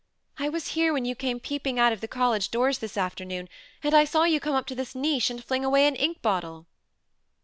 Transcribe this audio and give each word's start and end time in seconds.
"I 0.39 0.49
was 0.49 0.69
here 0.69 0.93
when 0.93 1.05
you 1.05 1.13
came 1.13 1.39
peeping 1.39 1.77
out 1.77 1.93
of 1.93 2.01
the 2.01 2.07
college 2.07 2.49
doors 2.49 2.79
this 2.79 2.97
afternoon, 2.97 3.47
and 3.83 3.93
I 3.93 4.03
saw 4.03 4.23
you 4.23 4.39
come 4.39 4.55
up 4.55 4.65
to 4.65 4.75
this 4.75 4.95
niche, 4.95 5.29
and 5.29 5.43
fling 5.45 5.63
away 5.63 5.85
an 5.85 5.95
ink 5.95 6.23
bottle." 6.23 6.65